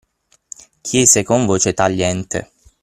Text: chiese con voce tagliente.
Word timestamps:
chiese 0.85 1.21
con 1.27 1.45
voce 1.45 1.71
tagliente. 1.79 2.39